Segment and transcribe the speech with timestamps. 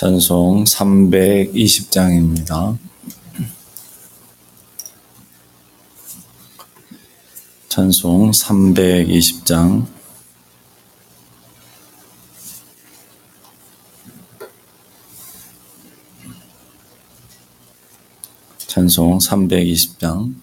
[0.00, 2.78] 찬송 320장입니다.
[7.68, 9.86] 찬송 320장
[18.56, 20.34] 찬송 320장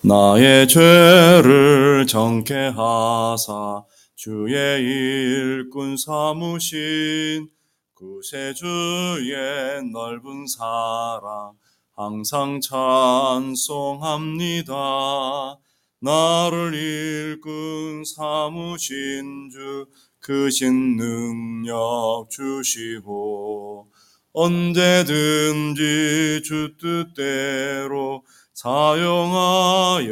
[0.00, 3.84] 나의 죄를 정케 하사
[4.22, 7.48] 주의 일꾼 삼으신
[7.94, 11.52] 구세주의 넓은 사랑
[11.96, 14.74] 항상 찬송합니다.
[16.00, 19.86] 나를 일꾼 삼으신 주
[20.18, 23.88] 크신 능력 주시고
[24.34, 25.80] 언제든지
[26.44, 30.04] 주 뜻대로 사용하여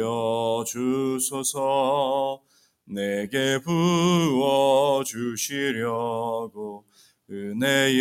[0.65, 2.41] 주소서
[2.89, 6.85] 내게 부어 주시려고
[7.29, 7.93] 은혜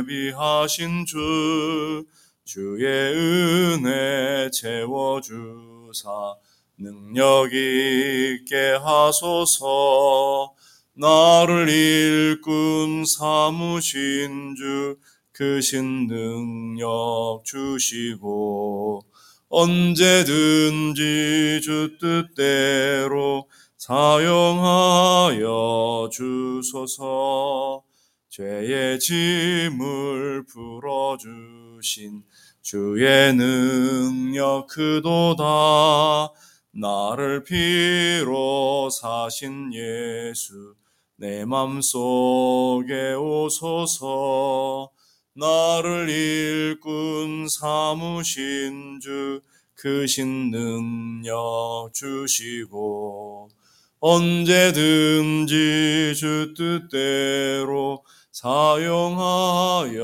[0.00, 2.06] 예비하신 주
[2.44, 6.34] 주의 은혜 채워 주사
[6.78, 10.54] 능력 있게 하소서.
[10.94, 14.96] 나를 일꾼 삼으신 주
[15.32, 19.02] 크신 능력 주시고
[19.50, 21.02] 언제든지
[21.62, 23.48] 주 뜻대로
[23.80, 25.40] 사용하여
[26.12, 27.82] 주소서.
[28.28, 32.22] 죄의 짐을 풀어주신
[32.60, 36.30] 주의 능력 그도다.
[36.72, 40.74] 나를 피로 사신 예수
[41.16, 44.90] 내 맘속에 오소서.
[45.32, 49.40] 나를 일꾼 삼으신 주
[49.74, 53.48] 크신 능력 주시고
[54.00, 55.54] 언제든지
[56.16, 59.98] 주 뜻대로 사용하여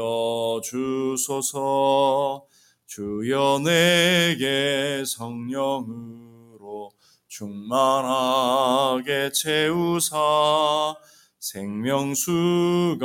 [0.63, 2.45] 주소서.
[2.87, 6.91] 주여 내게 성령으로
[7.29, 10.97] 충만하게 채우사.
[11.39, 13.01] 생명수가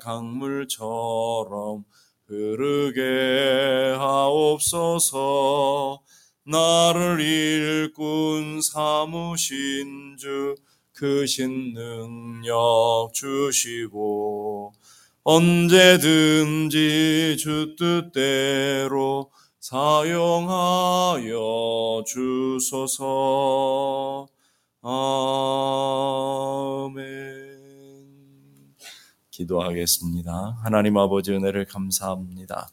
[0.00, 1.84] 강물처럼
[2.26, 6.00] 흐르게 하옵소서
[6.46, 10.54] 나를 일꾼 삼으신 주
[10.92, 14.74] 크신 능력 주시고
[15.22, 16.76] 언제든지
[17.38, 21.32] 주 뜻대로 사용하여
[22.06, 24.28] 주소서
[24.82, 27.14] 아멘
[29.30, 30.58] 기도하겠습니다.
[30.62, 32.68] 하나님 아버지 은혜를 감사합니다.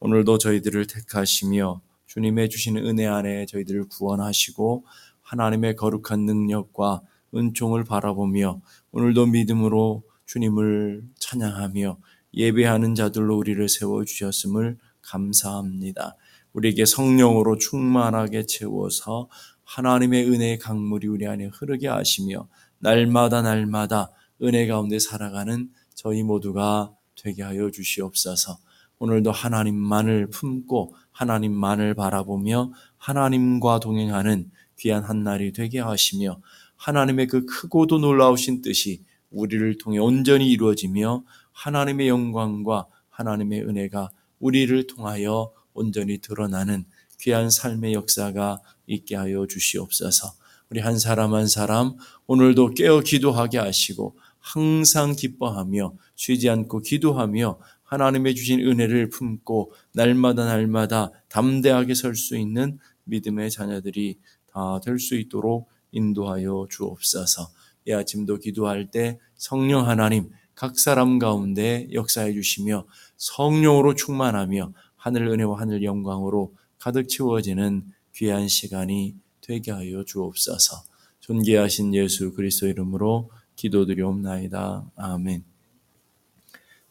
[0.00, 4.84] 오늘도 저희들을 택하시며 주님의 주시는 은혜 안에 저희들을 구원하시고
[5.22, 8.60] 하나님의 거룩한 능력과 은총을 바라보며
[8.90, 11.98] 오늘도 믿음으로 주님을 찬양하며
[12.34, 16.16] 예배하는 자들로 우리를 세워 주셨음을 감사합니다.
[16.52, 19.28] 우리에게 성령으로 충만하게 채워서
[19.62, 22.48] 하나님의 은혜의 강물이 우리 안에 흐르게 하시며
[22.80, 24.10] 날마다 날마다
[24.42, 28.58] 은혜 가운데 살아가는 저희 모두가 되게 하여 주시옵소서.
[29.00, 36.38] 오늘도 하나님만을 품고 하나님만을 바라보며 하나님과 동행하는 귀한 한 날이 되게 하시며
[36.76, 45.50] 하나님의 그 크고도 놀라우신 뜻이 우리를 통해 온전히 이루어지며 하나님의 영광과 하나님의 은혜가 우리를 통하여
[45.72, 46.84] 온전히 드러나는
[47.20, 50.32] 귀한 삶의 역사가 있게 하여 주시옵소서.
[50.68, 51.96] 우리 한 사람 한 사람
[52.26, 57.58] 오늘도 깨어 기도하게 하시고 항상 기뻐하며 쉬지 않고 기도하며
[57.90, 65.16] 하나님의 주신 은혜를 품고 날마다 날마다 담대하게 설 수 있는 믿음의 자녀들이 다 될 수
[65.16, 67.50] 있도록 인도하여 주옵소서.
[67.86, 72.86] 이 아침도 기도할 때 성령 하나님 각 사람 가운데 역사해 주시며
[73.16, 77.84] 성령으로 충만하며 하늘 은혜와 하늘 영광으로 가득 채워지는
[78.14, 80.84] 귀한 시간이 되게 하여 주옵소서.
[81.20, 84.92] 존귀하신 예수 그리스도 이름으로 기도드리옵나이다.
[84.96, 85.49] 아멘.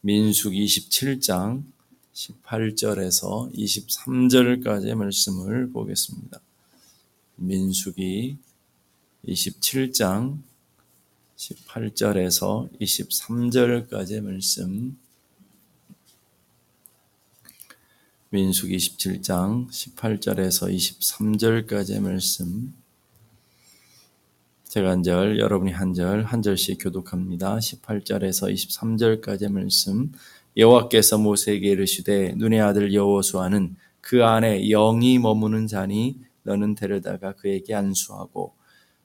[0.01, 1.65] 민숙 27장
[2.13, 6.39] 18절에서 23절까지의 말씀을 보겠습니다.
[7.35, 8.37] 민숙이
[9.27, 10.39] 27장
[11.35, 14.97] 18절에서 23절까지의 말씀
[18.29, 22.73] 민숙 27장 18절에서 23절까지의 말씀
[24.69, 27.57] 제가 한 절, 여러분이 한 절, 한 절씩 교독합니다.
[27.57, 30.11] 18절에서 23절까지의 말씀
[30.55, 38.53] 여호와께서 모세에게 이르시되 눈의 아들 여호수아는 그 안에 영이 머무는 자니 너는 데려다가 그에게 안수하고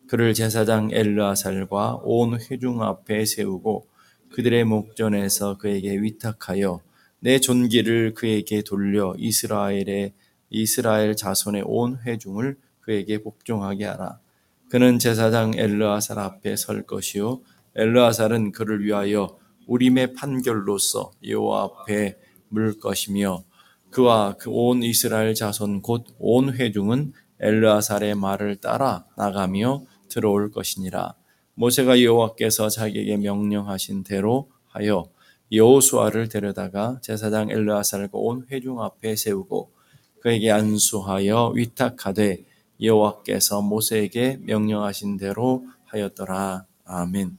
[0.06, 3.88] 그를 제사장 엘르아살과 온 회중 앞에 세우고
[4.34, 6.82] 그들의 목전에서 그에게 위탁하여
[7.20, 10.12] 내 존귀를 그에게 돌려 이스라엘의
[10.50, 14.23] 이스라엘 자손의 온 회중을 그에게 복종하게 하라.
[14.70, 17.40] 그는 제사장 엘르아살 앞에 설 것이요
[17.76, 22.16] 엘르아살은 그를 위하여 우림의 판결로서 여호와 앞에
[22.48, 23.44] 물 것이며
[23.90, 31.14] 그와 그 온 이스라엘 자손 곧 온 회중은 엘르아살의 말을 따라 나가며 들어올 것이니라.
[31.54, 35.04] 모세가 여호와께서 자기에게 명령하신 대로 하여
[35.52, 39.72] 여호수아를 데려다가 제사장 엘르아살과 온 회중 앞에 세우고
[40.20, 42.44] 그에게 안수하여 위탁하되
[42.80, 46.66] 여호와께서 모세에게 명령하신 대로 하였더라.
[46.84, 47.38] 아멘.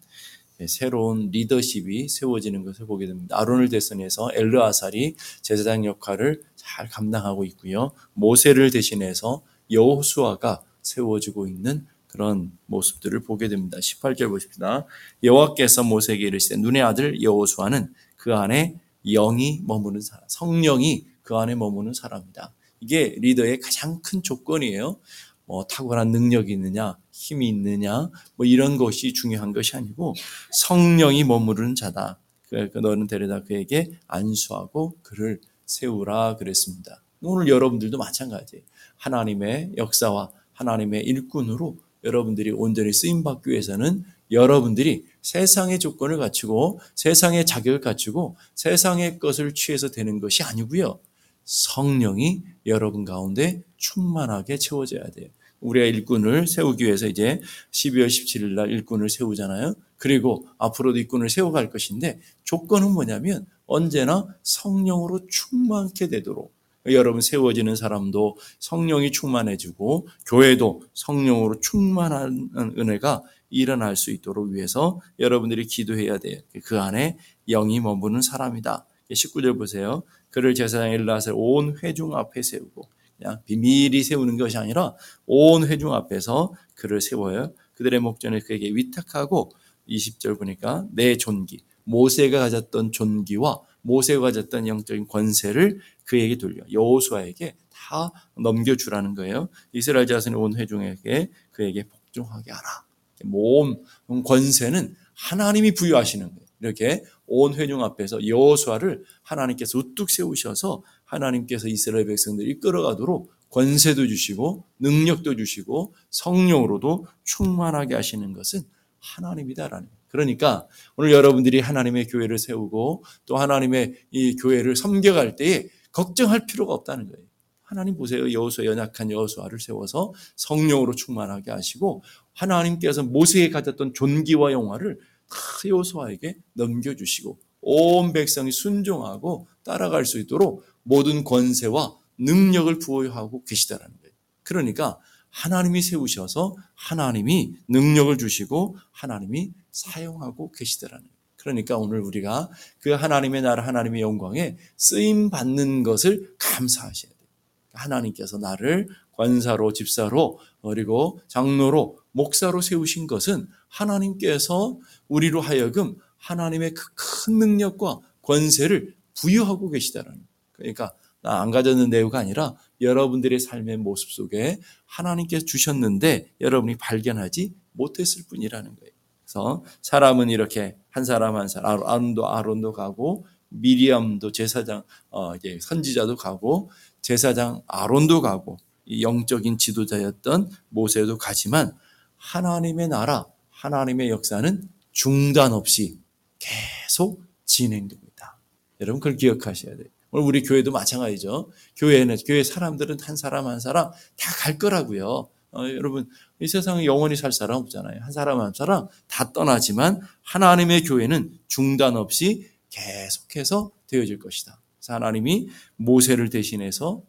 [0.58, 3.38] 네, 새로운 리더십이 세워지는 것을 보게 됩니다.
[3.38, 7.92] 아론을 대선해서 엘르아살이 제사장 역할을 잘 감당하고 있고요.
[8.14, 13.78] 모세를 대신해서 여호수아가 세워지고 있는 그런 모습들을 보게 됩니다.
[13.78, 14.86] 18절 보십시다.
[15.24, 21.94] 여호와께서 모세에게 이르시되 눈의 아들 여호수아는 그 안에 영이 머무는 사람, 성령이 그 안에 머무는
[21.94, 22.54] 사람이다.
[22.80, 25.00] 이게 리더의 가장 큰 조건이에요.
[25.46, 30.16] 뭐 탁월한 능력이 있느냐, 힘이 있느냐, 뭐 이런 것이 중요한 것이 아니고
[30.52, 32.20] 성령이 머무르는 자다.
[32.50, 37.02] 그러니까 너는 데려다 그에게 안수하고 그를 세우라 그랬습니다.
[37.22, 38.64] 오늘 여러분들도 마찬가지예요.
[38.98, 47.82] 하나님의 역사와 하나님의 일꾼으로 여러분들이 온전히 쓰임 받기 위해서는 여러분들이 세상의 조건을 갖추고 세상의 자격을
[47.82, 51.00] 갖추고 세상의 것을 취해서 되는 것이 아니고요.
[51.46, 55.30] 성령이 여러분 가운데 충만하게 채워져야 돼요.
[55.62, 59.74] 우리가 일꾼을 세우기 위해서 이제 12월 17일 날 일꾼을 세우잖아요.
[59.98, 66.54] 그리고 앞으로도 일꾼을 세워갈 것인데 조건은 뭐냐면 언제나 성령으로 충만케 되도록
[66.88, 76.18] 여러분 세워지는 사람도 성령이 충만해지고 교회도 성령으로 충만한 은혜가 일어날 수 있도록 위해서 여러분들이 기도해야
[76.20, 76.40] 돼요.
[76.64, 78.86] 그 안에 영이 머무는 사람이다.
[79.12, 80.04] 19절 보세요.
[80.36, 84.94] 그를 제사장 엘라셀 온 회중 앞에 세우고 그냥 비밀이 세우는 것이 아니라
[85.26, 87.54] 온 회중 앞에서 그를 세워요.
[87.76, 89.54] 그들의 목전에 그에게 위탁하고
[89.88, 98.12] 20절 보니까 내 존귀 모세가 가졌던 존귀와 모세가 가졌던 영적인 권세를 그에게 돌려 여호수아에게 다
[98.38, 99.48] 넘겨주라는 거예요.
[99.72, 102.84] 이스라엘 자손의 온 회중에게 그에게 복종하게 하라.
[103.24, 106.45] 모든 권세는 하나님이 부여하시는 거예요.
[106.60, 115.36] 이렇게 온 회중 앞에서 여호수아를 하나님께서 우뚝 세우셔서 하나님께서 이스라엘 백성들을 이끌어가도록 권세도 주시고 능력도
[115.36, 118.62] 주시고 성령으로도 충만하게 하시는 것은
[119.00, 119.88] 하나님이다라는.
[120.08, 127.08] 그러니까 오늘 여러분들이 하나님의 교회를 세우고 또 하나님의 이 교회를 섬겨갈 때에 걱정할 필요가 없다는
[127.10, 127.26] 거예요.
[127.62, 128.32] 하나님 보세요.
[128.32, 132.04] 여호수아 연약한 여호수아를 세워서 성령으로 충만하게 하시고
[132.34, 135.00] 하나님께서 모세에 가졌던 존귀와 영화를
[135.30, 135.38] 다
[135.68, 144.14] 여호수아에게 넘겨주시고 온 백성이 순종하고 따라갈 수 있도록 모든 권세와 능력을 부여하고 계시다는 거예요.
[144.44, 145.00] 그러니까
[145.30, 151.16] 하나님이 세우셔서 하나님이 능력을 주시고 하나님이 사용하고 계시더라는 거예요.
[151.36, 152.50] 그러니까 오늘 우리가
[152.80, 157.30] 그 하나님의 나라 하나님의 영광에 쓰임 받는 것을 감사하셔야 돼요.
[157.74, 158.88] 하나님께서 나를
[159.18, 168.96] 관사로 집사로 그리고 장로로 목사로 세우신 것은 하나님께서 우리로 하여금 하나님의 그 큰 능력과 권세를
[169.20, 170.26] 부여하고 계시다는 거예요.
[170.54, 178.24] 그러니까 나 안 가졌는 내유가 아니라 여러분들의 삶의 모습 속에 하나님께서 주셨는데 여러분이 발견하지 못했을
[178.30, 178.92] 뿐이라는 거예요.
[179.24, 186.70] 그래서 사람은 이렇게 한 사람 한 사람 아론도 아론도 가고 미리암도 제사장 어 선지자도 가고
[187.02, 188.58] 제사장 아론도 가고
[188.90, 191.76] 영적인 지도자였던 모세도 가지만
[192.18, 196.00] 하나님의 나라 하나님의 역사는 중단 없이
[196.40, 198.38] 계속 진행되고 있다.
[198.82, 199.88] 여러분 그걸 기억하셔야 돼요.
[200.12, 201.52] 오늘 우리 교회도 마찬가지죠.
[201.76, 205.30] 교회는 교회 사람들은 한 사람 한 사람 다 갈 거라고요.
[205.52, 208.00] 어, 여러분 이 세상에 영원히 살 사람 없잖아요.
[208.02, 214.60] 한 사람 한 사람 다 떠나지만 하나님의 교회는 중단 없이 계속해서 되어질 것이다.
[214.88, 217.02] 하나님이 모세를 대신해서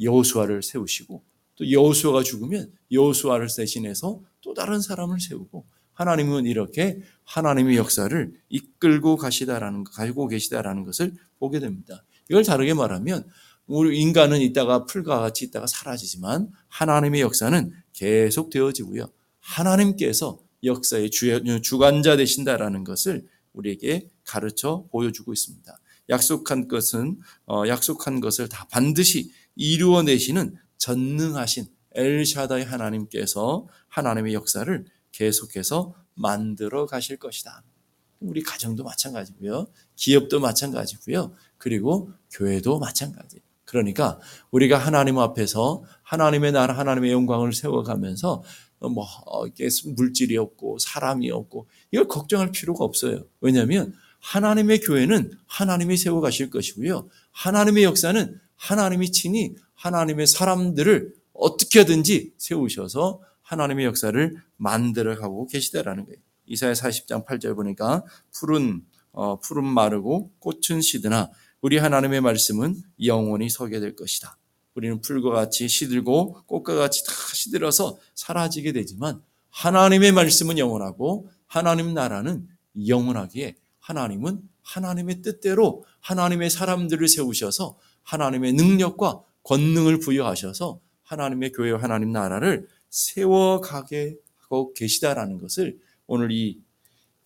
[0.00, 1.22] 여호수아를 세우시고
[1.56, 9.84] 또 여호수아가 죽으면 여호수아를 대신해서 또 다른 사람을 세우고 하나님은 이렇게 하나님의 역사를 이끌고 가시다라는
[9.84, 12.04] 가지고 계시다라는 것을 보게 됩니다.
[12.30, 13.26] 이걸 다르게 말하면
[13.66, 19.06] 우리 인간은 있다가 풀과 같이 있다가 사라지지만 하나님의 역사는 계속 되어지고요.
[19.40, 21.10] 하나님께서 역사의
[21.62, 25.78] 주관자 되신다라는 것을 우리에게 가르쳐 보여주고 있습니다.
[26.08, 35.94] 약속한 것은 어, 약속한 것을 다 반드시 이루어 내시는 전능하신 엘샤다의 하나님께서 하나님의 역사를 계속해서
[36.14, 37.62] 만들어 가실 것이다.
[38.20, 39.66] 우리 가정도 마찬가지고요.
[39.96, 41.34] 기업도 마찬가지고요.
[41.58, 43.40] 그리고 교회도 마찬가지.
[43.64, 48.42] 그러니까 우리가 하나님 앞에서 하나님의 나라, 하나님의 영광을 세워가면서
[48.80, 49.06] 뭐
[49.46, 53.24] 이게 물질이 없고 사람이 없고 이걸 걱정할 필요가 없어요.
[53.40, 57.08] 왜냐하면 하나님의 교회는 하나님이 세워가실 것이고요.
[57.32, 66.18] 하나님의 역사는 하나님이 친히 하나님의 사람들을 어떻게든지 세우셔서 하나님의 역사를 만들어가고 계시다라는 거예요.
[66.46, 71.30] 이사야 40장 8절 보니까 푸른 어, 푸른 마르고 꽃은 시드나
[71.60, 74.38] 우리 하나님의 말씀은 영원히 서게 될 것이다.
[74.74, 82.48] 우리는 풀과 같이 시들고 꽃과 같이 다 시들어서 사라지게 되지만 하나님의 말씀은 영원하고 하나님 나라는
[82.86, 92.12] 영원하기에 하나님은 하나님의 뜻대로 하나님의 사람들을 세우셔서 하나님의 능력과 권능을 부여하셔서 하나님의 교회 와 하나님
[92.12, 96.60] 나라를 세워가게 하고 계시다라는 것을 오늘 이,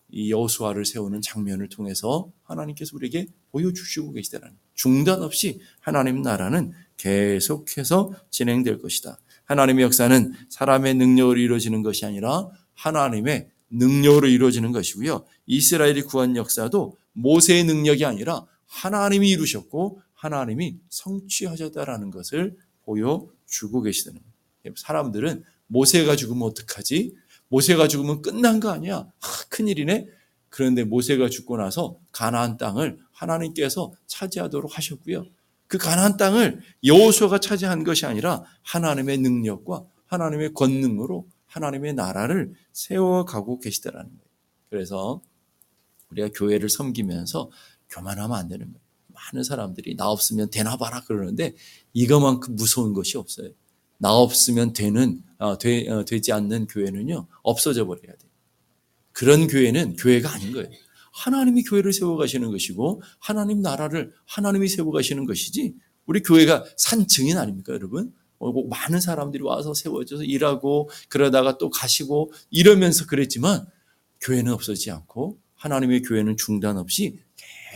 [0.09, 8.79] 이 여호수아를 세우는 장면을 통해서 하나님께서 우리에게 보여주시고 계시다라는 중단 없이 하나님 나라는 계속해서 진행될
[8.79, 9.19] 것이다.
[9.45, 15.25] 하나님의 역사는 사람의 능력으로 이루어지는 것이 아니라 하나님의 능력으로 이루어지는 것이고요.
[15.47, 24.75] 이스라엘이 구한 역사도 모세의 능력이 아니라 하나님이 이루셨고 하나님이 성취하셨다라는 것을 보여주고 계시다는 거예요.
[24.77, 27.15] 사람들은 모세가 죽으면 어떡하지?
[27.49, 28.97] 모세가 죽으면 끝난 거 아니야?
[28.97, 30.09] 아, 큰일이네.
[30.49, 35.27] 그런데 모세가 죽고 나서 가나안 땅을 하나님께서 차지하도록 하셨고요.
[35.67, 44.09] 그 가나안 땅을 여호수아가 차지한 것이 아니라 하나님의 능력과 하나님의 권능으로 하나님의 나라를 세워가고 계시다라는
[44.09, 44.27] 거예요.
[44.71, 45.23] 그래서
[46.11, 47.51] 우리가 교회를 섬기면서
[47.89, 48.86] 교만하면 안 되는 거예요.
[49.17, 51.55] 많은 사람들이 나 없으면 되나 봐라 그러는데
[51.93, 53.51] 이거만큼 무서운 것이 없어요.
[53.99, 58.31] 나 없으면 되는 어, 되, 어, 되지 않는 교회는요 없어져 버려야 돼요.
[59.13, 60.69] 그런 교회는 교회가 아닌 거예요.
[61.13, 68.13] 하나님이 교회를 세워가시는 것이고 하나님 나라를 하나님이 세워가시는 것이지 우리 교회가 산 증인 아닙니까 여러분?
[68.39, 73.67] 어, 많은 사람들이 와서 세워져서 일하고 그러다가 또 가시고 이러면서 그랬지만
[74.21, 77.19] 교회는 없어지지 않고 하나님의 교회는 중단 없이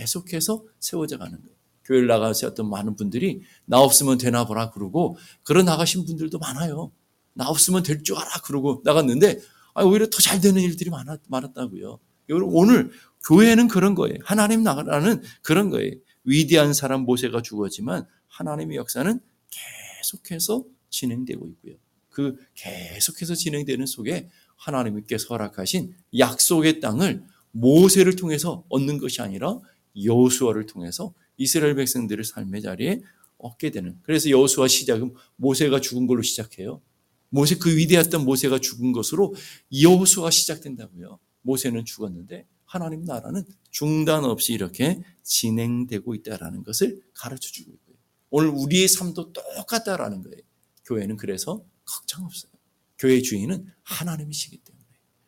[0.00, 1.56] 계속해서 세워져 가는 거예요.
[1.84, 6.92] 교회를 나가서 어떤 많은 분들이 나 없으면 되나 보라 그러고 그런 나가신 분들도 많아요.
[7.34, 9.40] 나 없으면 될 줄 알아 그러고 나갔는데
[9.74, 11.98] 아, 오히려 더 잘 되는 일들이 많았, 많았다고요.
[12.30, 12.90] 오늘
[13.26, 14.16] 교회는 그런 거예요.
[14.24, 15.92] 하나님 나라는 그런 거예요.
[16.24, 21.74] 위대한 사람 모세가 죽었지만 하나님의 역사는 계속해서 진행되고 있고요.
[22.10, 29.58] 그 계속해서 진행되는 속에 하나님께서 허락하신 약속의 땅을 모세를 통해서 얻는 것이 아니라
[29.96, 33.00] 여호수아를 통해서 이스라엘 백성들의 삶의 자리에
[33.38, 33.98] 얻게 되는.
[34.02, 36.82] 그래서 여호수아 시작은 모세가 죽은 걸로 시작해요.
[37.30, 39.34] 모세 그 위대했던 모세가 죽은 것으로
[39.80, 41.18] 여호수아가 시작된다고요.
[41.42, 47.96] 모세는 죽었는데 하나님 나라는 중단 없이 이렇게 진행되고 있다라는 것을 가르쳐 주고 있고요.
[48.30, 50.42] 오늘 우리의 삶도 똑같다라는 거예요.
[50.84, 52.52] 교회는 그래서 걱정 없어요.
[52.98, 54.84] 교회 주인은 하나님이시기 때문에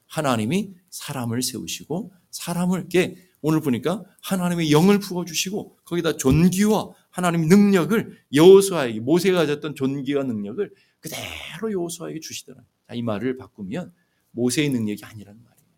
[0.07, 8.19] 하나님이 사람을 세우시고 사람을 게 오늘 보니까 하나님의 영을 부어 주시고 거기다 존귀와 하나님의 능력을
[8.33, 12.63] 여호수아에게 모세가 가졌던 존귀와 능력을 그대로 여호수아에게 주시더라.
[12.89, 13.93] 자, 이 말을 바꾸면
[14.31, 15.69] 모세의 능력이 아니라는 말이에요.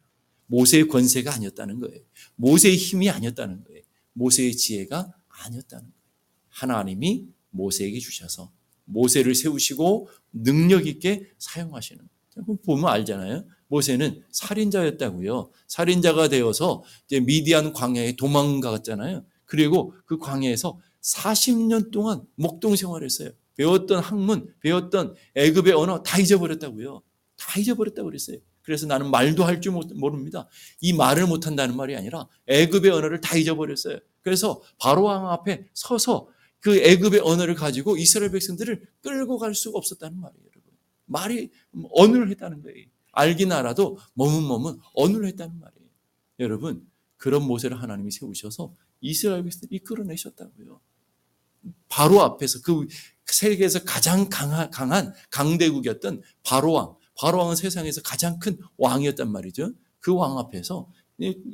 [0.46, 2.00] 모세의 권세가 아니었다는 거예요.
[2.36, 3.82] 모세의 힘이 아니었다는 거예요.
[4.12, 6.04] 모세의 지혜가 아니었다는 거예요.
[6.50, 8.52] 하나님이 모세에게 주셔서
[8.84, 12.06] 모세를 세우시고 능력 있게 사용하시는.
[12.64, 13.44] 보면 알잖아요.
[13.68, 15.50] 모세는 살인자였다고요.
[15.68, 19.24] 살인자가 되어서 이제 미디안 광야에 도망갔잖아요.
[19.44, 23.30] 그리고 그 광야에서 40년 동안 목동 생활했어요.
[23.56, 27.02] 배웠던 학문, 배웠던 애굽의 언어 다 잊어버렸다고요.
[27.36, 28.38] 다 잊어버렸다고 그랬어요.
[28.62, 30.48] 그래서 나는 말도 할 줄 모릅니다.
[30.80, 33.98] 이 말을 못한다는 말이 아니라 애굽의 언어를 다 잊어버렸어요.
[34.22, 36.28] 그래서 바로 왕 앞에 서서
[36.60, 40.53] 그 애굽의 언어를 가지고 이스라엘 백성들을 끌고 갈 수가 없었다는 말이에요.
[41.06, 41.50] 말이
[41.92, 42.86] 언어를 했다는 거예요.
[43.12, 45.88] 알긴 알아도 머문머문 언어를 했다는 말이에요.
[46.40, 50.80] 여러분, 그런 모세를 하나님이 세우셔서 이스라엘 백성들을 이끌어내셨다고요.
[51.88, 52.86] 바로 앞에서 그
[53.26, 59.72] 세계에서 가장 강한, 강한 강대국이었던 바로왕, 바로왕은 세상에서 가장 큰 왕이었단 말이죠.
[60.00, 60.90] 그 왕 앞에서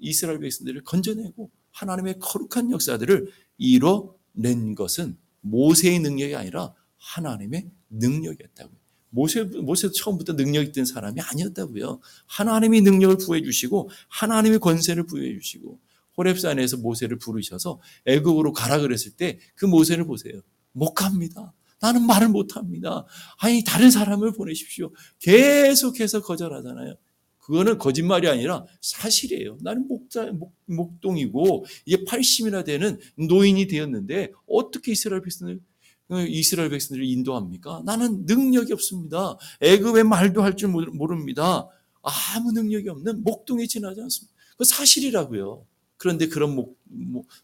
[0.00, 8.80] 이스라엘 백성들을 건져내고 하나님의 거룩한 역사들을 이뤄 낸 것은 모세의 능력이 아니라 하나님의 능력이었다고요.
[9.11, 12.00] 모세, 모세 처음부터 능력 있던 사람이 아니었다고요.
[12.26, 15.79] 하나님이 능력을 부여해 주시고, 하나님의 권세를 부여해 주시고,
[16.17, 20.40] 호렙산에서 모세를 부르셔서 애국으로 가라 그랬을 때 그 모세를 보세요.
[20.73, 21.52] 못 갑니다.
[21.81, 23.07] 나는 말을 못 합니다.
[23.38, 24.90] 아니, 다른 사람을 보내십시오.
[25.19, 26.97] 계속해서 거절하잖아요.
[27.38, 29.59] 그거는 거짓말이 아니라 사실이에요.
[29.62, 35.59] 나는 목자, 목, 목동이고 이게 80이나 되는 노인이 되었는데 어떻게 이스라엘 백성을
[36.19, 37.83] 이스라엘 백성들을 인도합니까?
[37.85, 39.37] 나는 능력이 없습니다.
[39.61, 41.69] 애굽의 말도 할 줄 모릅니다.
[42.02, 44.35] 아무 능력이 없는 목동이 지나지 않습니다.
[44.59, 45.64] 그 사실이라고요.
[45.97, 46.75] 그런데 그런 모,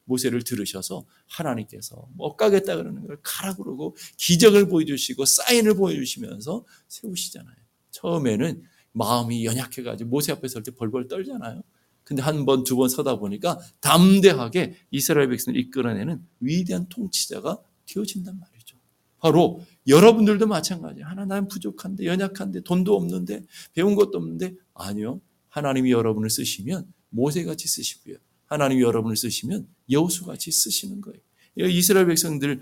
[0.05, 7.55] 모 세를 들으셔서 하나님께서 못 가겠다 그러는 걸 가라 그러고 기적을 보여주시고 사인을 보여주시면서 세우시잖아요.
[7.91, 11.63] 처음에는 마음이 연약해가지고 모세 앞에 설 때 벌벌 떨잖아요.
[12.03, 18.56] 근데 한 번, 두 번 서다 보니까 담대하게 이스라엘 백성을 이끌어내는 위대한 통치자가 되어진단 말이죠.
[19.27, 21.05] 바로 여러분들도 마찬가지예요.
[21.05, 25.21] 하나 난 부족한데, 연약한데, 돈도 없는데, 배운 것도 없는데, 아니요.
[25.49, 28.17] 하나님이 여러분을 쓰시면 모세같이 쓰시고요.
[28.45, 31.19] 하나님이 여러분을 쓰시면 여호수같이 쓰시는 거예요.
[31.57, 32.61] 이스라엘 백성들의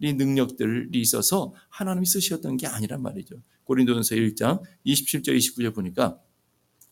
[0.00, 3.36] 능력들이 있어서 하나님이 쓰셨던 게 아니란 말이죠.
[3.64, 6.20] 고린도전서 1장 27절 29절 보니까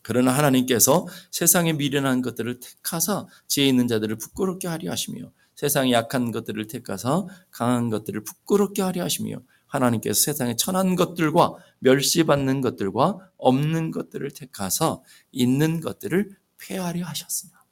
[0.01, 6.67] 그러나 하나님께서 세상에 미련한 것들을 택하사 지혜 있는 자들을 부끄럽게 하려 하시며 세상에 약한 것들을
[6.67, 14.99] 택하사 강한 것들을 부끄럽게 하려 하시며 하나님께서 세상에 천한 것들과 멸시받는 것들과 없는 것들을 택하사
[15.31, 17.65] 있는 것들을 폐하려 하셨습니다.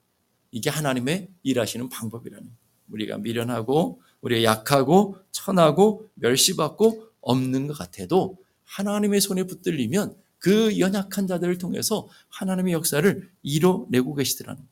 [0.50, 2.50] 이게 하나님의 일하시는 방법이라는
[2.89, 11.60] 우리가 미련하고 우리가 약하고 천하고 멸시받고 없는 것 같아도 하나님의 손에 붙들리면 그 연약한 자들을
[11.60, 14.68] 통해서 하나님의 역사를 이뤄내고 계시더라는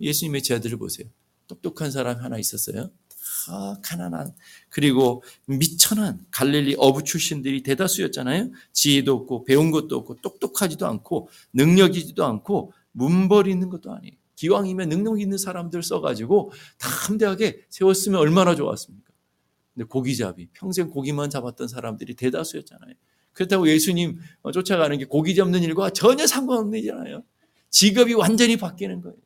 [0.00, 1.08] 예수님의 제자들을 보세요.
[1.46, 2.90] 똑똑한 사람 하나 있었어요.
[3.46, 4.34] 다 가난한
[4.68, 8.50] 그리고 미천한 갈릴리 어부 출신들이 대다수였잖아요.
[8.72, 14.14] 지혜도 없고 배운 것도 없고 똑똑하지도 않고 능력이지도 않고 문벌이 있는 것도 아니에요.
[14.36, 19.10] 기왕이면 능력 있는 사람들 써가지고 담대하게 세웠으면 얼마나 좋았습니까?
[19.74, 22.94] 근데 고기잡이 평생 고기만 잡았던 사람들이 대다수였잖아요.
[23.32, 24.18] 그렇다고 예수님
[24.52, 27.22] 쫓아가는 게 고기 잡는 일과 전혀 상관없는 일이잖아요.
[27.70, 29.16] 직업이 완전히 바뀌는 거예요.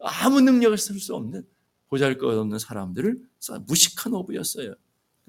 [0.00, 1.46] 아무 능력을 쓸 수 없는
[1.88, 3.18] 보잘것없는 사람들을
[3.66, 4.74] 무식한 어부였어요.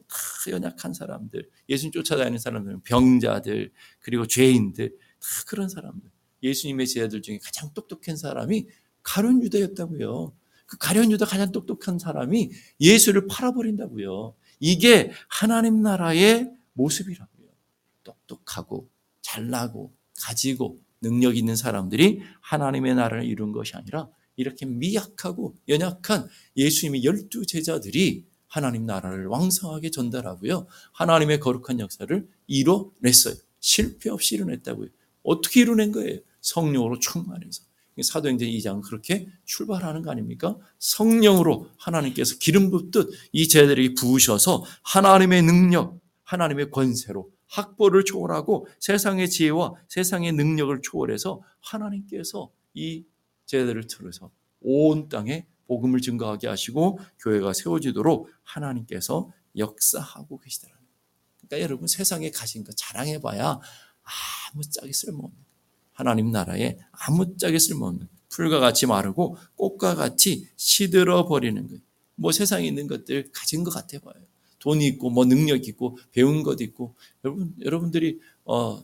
[0.08, 6.10] 다 연약한 사람들, 예수님 쫓아다니는 사람들은 병자들, 그리고 죄인들, 다 그런 사람들.
[6.44, 8.68] 예수님의 제자들 중에 가장 똑똑한 사람이
[9.04, 10.34] 가룟 유다였다고요.
[10.66, 14.36] 그 가룟 유다 가장 똑똑한 사람이 예수를 팔아버린다고요.
[14.60, 17.48] 이게 하나님 나라의 모습이라고요.
[18.04, 18.90] 똑똑하고
[19.22, 27.46] 잘나고 가지고 능력 있는 사람들이 하나님의 나라를 이룬 것이 아니라 이렇게 미약하고 연약한 예수님의 열두
[27.46, 30.68] 제자들이 하나님 나라를 왕성하게 전달하고요.
[30.94, 33.36] 하나님의 거룩한 역사를 이뤄냈어요.
[33.60, 34.90] 실패 없이 이뤄냈다고요.
[35.24, 36.20] 어떻게 이뤄낸 거예요?
[36.42, 37.64] 성령으로 충만해서.
[38.02, 40.58] 사도행전 2장은 그렇게 출발하는 거 아닙니까?
[40.80, 49.74] 성령으로 하나님께서 기름 붓듯 이 제자들이 부으셔서 하나님의 능력, 하나님의 권세로 학벌을 초월하고 세상의 지혜와
[49.90, 53.04] 세상의 능력을 초월해서 하나님께서 이
[53.52, 60.82] 제자들을 틀어서 온 땅에 복음을 증거하게 하시고 교회가 세워지도록 하나님께서 역사하고 계시더라는
[61.38, 63.60] 그러니까 여러분 세상에 가신 거 자랑해봐야
[64.54, 65.38] 아무짝에 쓸모없는
[65.92, 71.82] 하나님 나라에 아무짝에 쓸모없는 풀과 같이 마르고 꽃과 같이 시들어 버리는 거예요.
[72.16, 74.24] 뭐 세상에 있는 것들 가진 것 같아 봐요.
[74.60, 78.82] 돈이 있고 뭐 능력 있고 배운 것 있고 여러분 여러분들이 어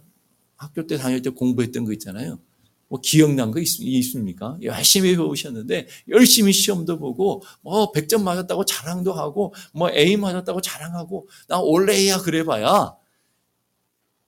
[0.56, 2.40] 학교 때 다닐 때 공부했던 거 있잖아요.
[2.88, 9.54] 뭐 기억난 거 있, 습니까 열심히 배우셨는데 열심히 시험도 보고 뭐 100점 맞았다고 자랑도 하고
[9.74, 12.96] 뭐 A 맞았다고 자랑하고 나 올레야 그래 봐야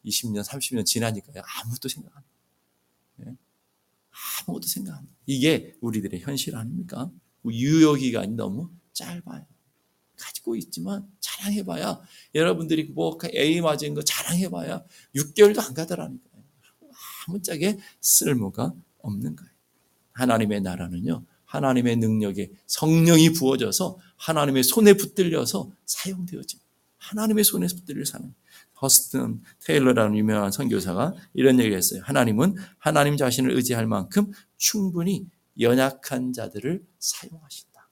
[0.05, 2.29] 20년 30년 지나니까요 아무것도 생각 안 해요.
[3.17, 3.35] 네?
[4.41, 5.13] 아무것도 생각 안 해요.
[5.25, 7.09] 이게 우리들의 현실 아닙니까?
[7.45, 9.45] 유효기간이 너무 짧아요.
[10.17, 12.01] 가지고 있지만 자랑해봐야
[12.35, 14.83] 여러분들이 뭐 A 맞은 거 자랑해봐야
[15.15, 16.38] 6개월도 안 가더라니까요.
[17.29, 19.51] 아무짝에 쓸모가 없는 거예요.
[20.13, 21.23] 하나님의 나라는요.
[21.45, 26.69] 하나님의 능력에 성령이 부어져서 하나님의 손에 붙들려서 사용되어집니다.
[26.97, 28.33] 하나님의 손에 붙들려 사는
[28.81, 32.01] 허스튼 테일러라는 유명한 선교사가 이런 얘기를 했어요.
[32.03, 35.27] 하나님은 하나님 자신을 의지할 만큼 충분히
[35.59, 37.89] 연약한 자들을 사용하신다.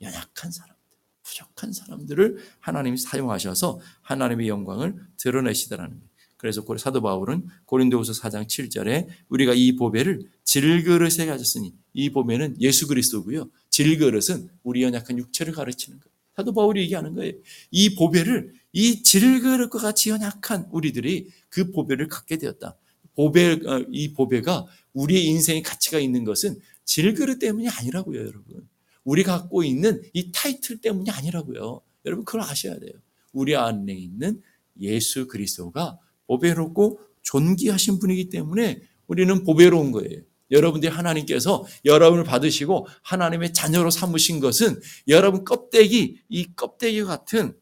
[0.00, 0.76] 연약한 사람.
[1.22, 6.11] 부족한 사람들을 하나님이 사용하셔서 하나님의 영광을 드러내시더라는 거예요.
[6.42, 13.48] 그래서 사도 바울은 고린도후서 4장 7절에 우리가 이 보배를 질그릇에 가졌으니 이 보배는 예수 그리스도고요.
[13.70, 16.12] 질그릇은 우리 연약한 육체를 가르치는 거예요.
[16.34, 17.34] 사도 바울이 얘기하는 거예요.
[17.70, 22.76] 이 보배를 이 질그릇과 같이 연약한 우리들이 그 보배를 갖게 되었다.
[23.14, 28.66] 보배 어, 이 보배가 우리의 인생의 가치가 있는 것은 질그릇 때문이 아니라고요, 여러분.
[29.04, 31.82] 우리 갖고 있는 이 타이틀 때문이 아니라고요.
[32.04, 32.94] 여러분 그걸 아셔야 돼요.
[33.32, 34.42] 우리 안에 있는
[34.80, 36.00] 예수 그리스도가
[36.32, 40.22] 보배롭고 존귀하신 분이기 때문에 우리는 보배로운 거예요.
[40.50, 47.56] 여러분들이 하나님께서 여러분을 받으시고 하나님의 자녀로 삼으신 것은 여러분 껍데기, 이 껍데기 같은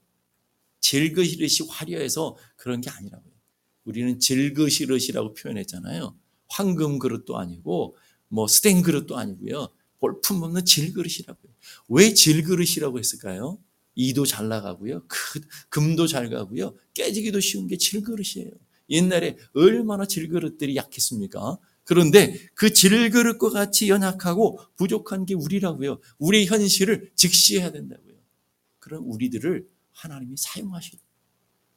[0.81, 3.33] 질그릇이 화려해서 그런 게 아니라고요.
[3.85, 6.17] 우리는 질그릇이라고 표현했잖아요.
[6.49, 7.97] 황금 그릇도 아니고
[8.29, 9.69] 뭐 스텐 그릇도 아니고요.
[10.01, 11.53] 볼품 없는 질그릇이라고요.
[11.89, 13.59] 왜 질그릇이라고 했을까요?
[13.95, 15.05] 이도 잘 나가고요.
[15.69, 16.77] 금도 잘 가고요.
[16.95, 18.51] 깨지기도 쉬운 게 질그릇이에요.
[18.91, 21.59] 옛날에 얼마나 질그릇들이 약했습니까?
[21.85, 26.01] 그런데 그 질그릇과 같이 연약하고 부족한 게 우리라고요.
[26.19, 28.15] 우리의 현실을 직시해야 된다고요.
[28.79, 30.99] 그런 우리들을 하나님이 사용하시고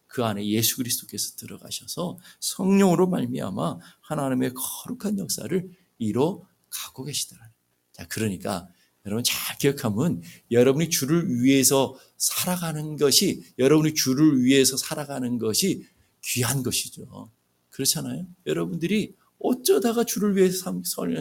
[0.08, 7.50] 그 안에 예수 그리스도께서 들어가셔서 성령으로 말미암아 하나님의 거룩한 역사를 이뤄 가고 계시더라.
[7.94, 8.68] 자, 그러니까
[9.06, 15.86] 여러분 잘 기억하면 여러분이 주를 위해서 살아가는 것이 여러분이 주를 위해서 살아가는 것이
[16.24, 17.30] 귀한 것이죠.
[17.70, 18.26] 그렇잖아요.
[18.46, 20.74] 여러분들이 어쩌다가 주를 위해서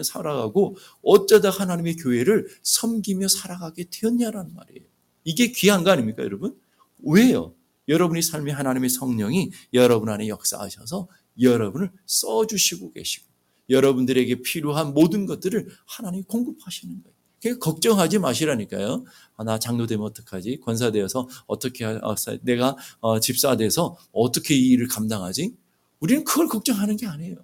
[0.05, 4.87] 살아가고 어쩌다 하나님의 교회를 섬기며 살아가게 되었냐라는 말이에요.
[5.25, 6.57] 이게 귀한 거 아닙니까, 여러분?
[7.03, 7.55] 왜요?
[7.89, 11.09] 여러분의 삶에 하나님의 성령이 여러분 안에 역사하셔서
[11.41, 13.27] 여러분을 써주시고 계시고
[13.69, 17.22] 여러분들에게 필요한 모든 것들을 하나님이 공급하시는 거예요.
[17.59, 19.05] 걱정하지 마시라니까요.
[19.37, 20.61] 아, 나 장로 되면 어떡하지?
[20.61, 25.55] 권사 되어서 어떻게 어, 내가 어, 집사 돼서 어떻게 이 일을 감당하지?
[26.01, 27.37] 우리는 그걸 걱정하는 게 아니에요.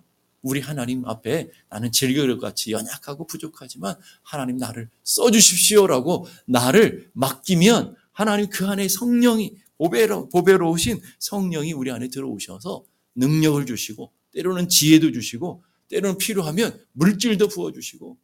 [0.42, 8.66] 우리 하나님 앞에 나는 질그릇 같이 연약하고 부족하지만 하나님 나를 써주십시오라고 나를 맡기면 하나님 그
[8.66, 12.84] 안에 성령이 보배로, 보배로우신 성령이 우리 안에 들어오셔서
[13.14, 18.16] 능력을 주시고 때로는 지혜도 주시고 때로는 필요하면 물질도 부어주시고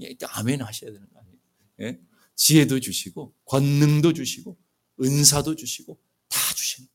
[0.00, 1.36] 예, 아멘 하셔야 되는 거 아니에요?
[1.80, 2.00] 예?
[2.34, 4.56] 지혜도 주시고 권능도 주시고
[5.00, 6.88] 은사도 주시고 다 주시는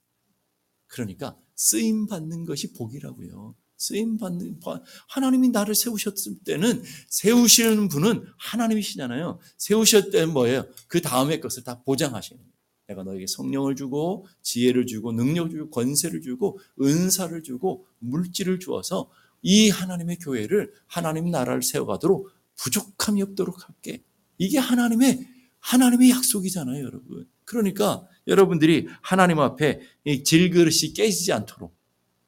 [0.87, 3.55] 그러니까 쓰임 받는 것이 복이라고요.
[3.77, 4.61] 쓰임 받는
[5.09, 9.39] 하나님이 나를 세우셨을 때는 세우시는 분은 하나님이시잖아요.
[9.57, 10.65] 세우셨을 때는 뭐예요?
[10.87, 12.41] 그 다음의 것을 다 보장하시는.
[12.87, 19.09] 내가 너에게 성령을 주고 지혜를 주고 능력을 주고 권세를 주고 은사를 주고 물질을 주어서
[19.41, 24.03] 이 하나님의 교회를 하나님 나라를 세워가도록 부족함이 없도록 할게.
[24.37, 25.27] 이게 하나님의
[25.59, 27.27] 하나님의 약속이잖아요, 여러분.
[27.45, 31.75] 그러니까 여러분들이 하나님 앞에 이 질그릇이 깨지지 않도록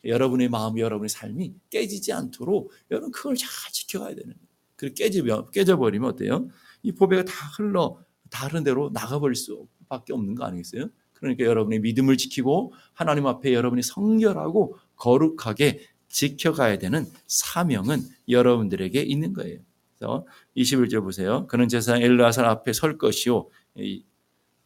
[0.03, 4.33] 여러분의 마음, 여러분의 삶이 깨지지 않도록 여러분 그걸 잘 지켜가야 되는.
[4.75, 6.47] 그 깨지면 깨져버리면 어때요?
[6.83, 7.97] 이 보배가 다 흘러
[8.29, 10.89] 다른 데로 나가버릴 수밖에 없는 거 아니겠어요?
[11.13, 19.59] 그러니까 여러분의 믿음을 지키고 하나님 앞에 여러분이 성결하고 거룩하게 지켜가야 되는 사명은 여러분들에게 있는 거예요.
[20.05, 21.47] 그래서 21절 보세요.
[21.47, 23.49] 그는 제사장 엘라산 앞에 설 것이요.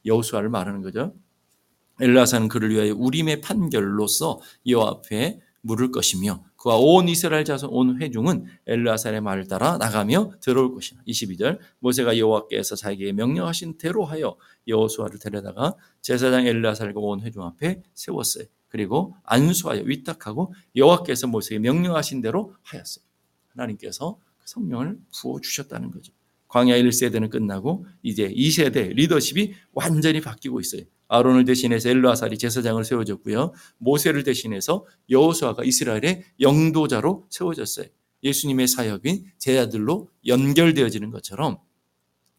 [0.06, 1.16] 여호수아를 말하는 거죠.
[2.02, 8.46] 엘라사는 그를 위하여 우림의 판결로서 여호와 앞에 물을 것이며 그와 온 이스라엘 자손 온 회중은
[8.68, 11.02] 엘라살의 말을 따라 나가며 들어올 것이다.
[11.08, 18.46] 22절 모세가 여호와께서 자기에게 명령하신 대로 하여 여호수아를 데려다가 제사장 엘라살과 온 회중 앞에 세웠어요.
[18.68, 23.04] 그리고 안수하여 위탁하고 여호와께서 모세에게 명령하신 대로 하였어요.
[23.50, 24.18] 하나님께서
[24.50, 26.14] 성령을 부어 주셨다는 거죠.
[26.48, 30.82] 광야 1세대는 끝나고 이제 2세대 리더십이 완전히 바뀌고 있어요.
[31.08, 33.54] 아론을 대신해서 엘르아살이 제사장을 세워졌고요.
[33.78, 37.88] 모세를 대신해서 여호수아가 이스라엘의 영도자로 세워졌어요.
[38.24, 41.60] 예수님의 사역인 제자들로 연결되어지는 것처럼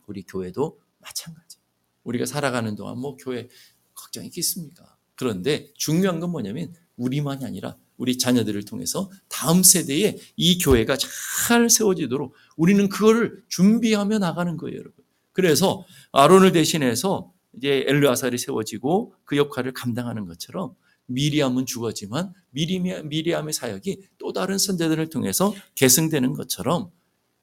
[0.07, 1.59] 우리 교회도 마찬가지.
[2.05, 3.49] 우리가 살아가는 동안 뭐 교회
[3.95, 4.97] 걱정이 있겠습니까?
[5.15, 12.33] 그런데 중요한 건 뭐냐면 우리만이 아니라 우리 자녀들을 통해서 다음 세대에 이 교회가 잘 세워지도록
[12.57, 15.05] 우리는 그거를 준비하며 나가는 거예요, 여러분.
[15.33, 20.75] 그래서 아론을 대신해서 이제 엘르아살이 세워지고 그 역할을 감당하는 것처럼
[21.07, 26.91] 미리암은 죽었지만 미리암의 사역이 또 다른 선제들을 통해서 계승되는 것처럼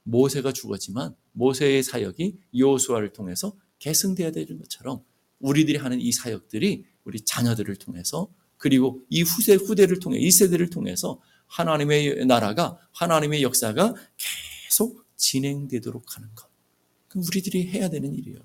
[0.03, 5.03] 모세가 죽었지만 모세의 사역이 여호수아를 통해서 계승되어야 되는 것처럼
[5.39, 11.21] 우리들이 하는 이 사역들이 우리 자녀들을 통해서 그리고 이 후세 후대를 통해 이 세대를 통해서
[11.47, 16.47] 하나님의 나라가 하나님의 역사가 계속 진행되도록 하는 것.
[17.15, 18.39] 우리들이 해야 되는 일이에요.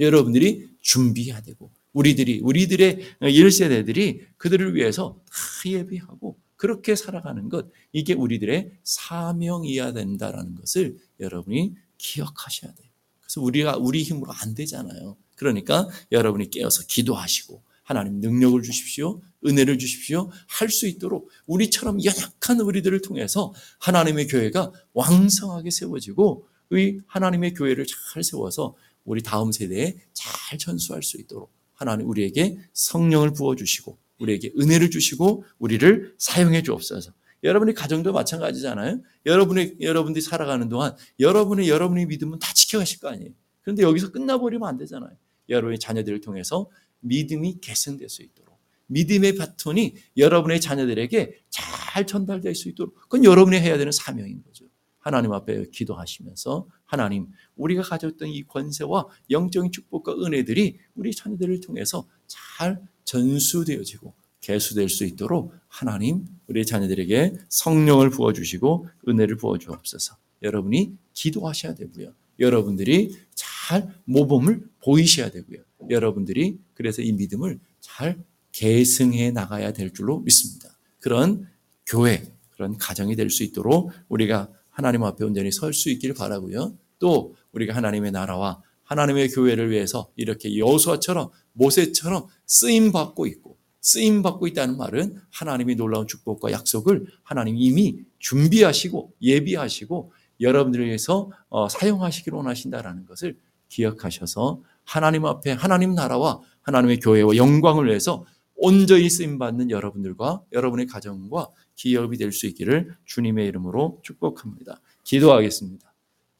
[0.00, 8.72] 여러분들이 준비해야 되고 우리들이 우리들의 1세대들이 그들을 위해서 다 예비하고 그렇게 살아가는 것 이게 우리들의
[8.82, 12.90] 사명이어야 된다라는 것을 여러분이 기억하셔야 돼요.
[13.20, 15.16] 그래서 우리가 우리 힘으로 안 되잖아요.
[15.36, 19.22] 그러니까 여러분이 깨어서 기도하시고 하나님 능력을 주십시오.
[19.46, 20.28] 은혜를 주십시오.
[20.48, 28.24] 할 수 있도록 우리처럼 연약한 우리들을 통해서 하나님의 교회가 왕성하게 세워지고 의 하나님의 교회를 잘
[28.24, 34.90] 세워서 우리 다음 세대에 잘 전수할 수 있도록 하나님 우리에게 성령을 부어 주시고 우리에게 은혜를
[34.90, 37.12] 주시고 우리를 사용해 주옵소서.
[37.44, 39.00] 여러분의 가정도 마찬가지잖아요.
[39.26, 43.30] 여러분의 여러분들이 살아가는 동안 여러분의 여러분의 믿음은 다 지켜가실 거 아니에요.
[43.62, 45.12] 그런데 여기서 끝나버리면 안 되잖아요.
[45.48, 46.68] 여러분의 자녀들을 통해서
[47.00, 53.78] 믿음이 개선될 수 있도록 믿음의 바톤이 여러분의 자녀들에게 잘 전달될 수 있도록 그건 여러분이 해야
[53.78, 54.66] 되는 사명인 거죠.
[54.98, 62.80] 하나님 앞에 기도하시면서 하나님 우리가 가졌던 이 권세와 영적인 축복과 은혜들이 우리 자녀들을 통해서 잘
[63.04, 70.16] 전수되어지고 개수될 수 있도록 하나님 우리 자녀들에게 성령을 부어 주시고 은혜를 부어 주옵소서.
[70.42, 72.12] 여러분이 기도하셔야 되고요.
[72.38, 75.58] 여러분들이 잘 모범을 보이셔야 되고요.
[75.90, 78.22] 여러분들이 그래서 이 믿음을 잘
[78.52, 80.68] 계승해 나가야 될 줄로 믿습니다.
[81.00, 81.46] 그런
[81.86, 86.76] 교회, 그런 가정이 될 수 있도록 우리가 하나님 앞에 온전히 설 수 있기를 바라고요.
[87.00, 94.46] 또 우리가 하나님의 나라와 하나님의 교회를 위해서 이렇게 여호수아처럼 모세처럼 쓰임 받고 있고 쓰임 받고
[94.46, 103.06] 있다는 말은 하나님이 놀라운 축복과 약속을 하나님 이미 준비하시고 예비하시고 여러분들을 위해서 어, 사용하시기를 원하신다라는
[103.06, 103.36] 것을
[103.68, 111.48] 기억하셔서 하나님 앞에 하나님 나라와 하나님의 교회와 영광을 위해서 온전히 쓰임 받는 여러분들과 여러분의 가정과
[111.74, 114.80] 기업이 될 수 있기를 주님의 이름으로 축복합니다.
[115.04, 115.92] 기도하겠습니다.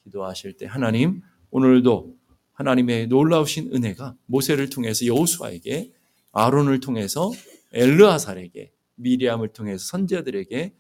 [0.05, 2.17] 기도하실 때 하나님 오늘도
[2.53, 5.93] 하나님의 놀라우신 은혜가 모세를 통해서 여호수아에게
[6.33, 7.31] 아론을 통해서
[7.73, 10.75] 엘르아살에게 미리암을 통해서 선제들에게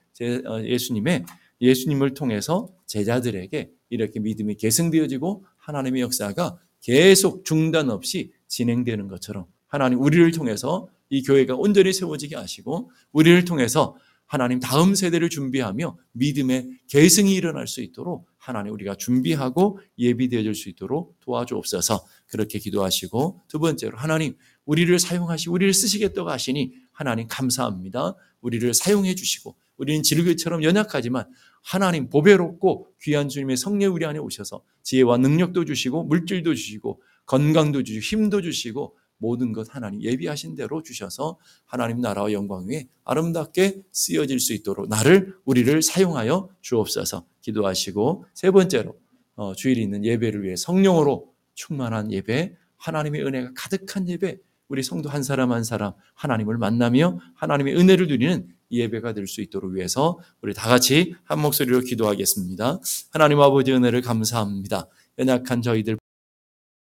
[0.46, 1.24] 어, 예수님의
[1.60, 10.30] 예수님을 통해서 제자들에게 이렇게 믿음이 계승되어지고 하나님의 역사가 계속 중단 없이 진행되는 것처럼 하나님 우리를
[10.32, 17.68] 통해서 이 교회가 온전히 세워지게 하시고 우리를 통해서 하나님 다음 세대를 준비하며 믿음의 계승이 일어날
[17.68, 24.98] 수 있도록 하나님 우리가 준비하고 예비되어질 수 있도록 도와주옵소서 그렇게 기도하시고 두 번째로 하나님 우리를
[24.98, 28.16] 사용하시 우리를 쓰시겠다고 하시니 하나님 감사합니다.
[28.40, 31.28] 우리를 사용해 주시고 우리는 질그처럼 연약하지만
[31.62, 38.02] 하나님 보배롭고 귀한 주님의 성령 우리 안에 오셔서 지혜와 능력도 주시고 물질도 주시고 건강도 주시고
[38.02, 44.52] 힘도 주시고 모든 것 하나님 예비하신 대로 주셔서 하나님 나라와 영광 위에 아름답게 쓰여질 수
[44.52, 47.26] 있도록 나를 우리를 사용하여 주옵소서.
[47.40, 48.98] 기도하시고 세 번째로
[49.36, 55.22] 어, 주일 있는 예배를 위해 성령으로 충만한 예배 하나님의 은혜가 가득한 예배 우리 성도 한
[55.22, 60.68] 사람 한 사람 하나님을 만나며 하나님의 은혜를 누리는 예배가 될 수 있도록 위해서 우리 다
[60.68, 62.80] 같이 한 목소리로 기도하겠습니다.
[63.12, 64.88] 하나님 아버지 은혜를 감사합니다.
[65.18, 65.96] 연약한 저희들